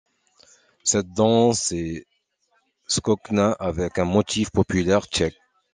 Cette 0.83 1.13
danse 1.13 1.71
est 1.73 2.07
scočná 2.87 3.51
avec 3.51 3.99
un 3.99 4.05
motif 4.05 4.49
populaire 4.49 5.05
tchèque. 5.05 5.37